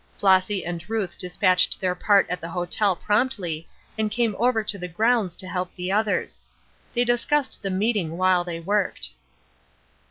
[0.17, 3.67] Flossy and Ruth dispatched their part at the hotel promptly
[3.99, 6.41] and came over to the grounds to help the others.
[6.91, 9.11] They discussed the meeting while they worked.